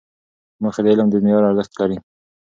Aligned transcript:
موخې 0.61 0.81
د 0.83 0.87
علم 0.91 1.07
د 1.11 1.15
معیار 1.23 1.43
ارزښت 1.49 1.73
لري. 1.79 1.97